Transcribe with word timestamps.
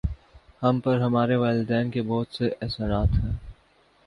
ہم 0.61 0.79
پر 0.79 0.99
ہمارے 1.01 1.35
والدین 1.35 1.91
کے 1.91 2.01
بہت 2.01 2.33
سے 2.33 2.49
احسانات 2.61 3.13
ہیں 3.15 3.35